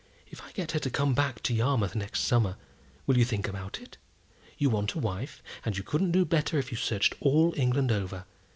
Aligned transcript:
If 0.31 0.41
I 0.41 0.51
get 0.53 0.71
her 0.71 0.79
to 0.79 0.89
come 0.89 1.13
back 1.13 1.43
to 1.43 1.53
Yarmouth 1.53 1.93
next 1.95 2.21
summer, 2.21 2.55
will 3.05 3.19
you 3.19 3.23
think 3.23 3.47
about 3.47 3.77
it? 3.79 3.99
You 4.57 4.71
want 4.71 4.93
a 4.93 4.97
wife, 4.99 5.43
and 5.63 5.77
you 5.77 5.83
couldn't 5.83 6.09
do 6.11 6.25
better 6.25 6.57
if 6.57 6.71
you 6.71 6.77
searched 6.79 7.13
all 7.21 7.53
England 7.55 7.91
over. 7.91 8.25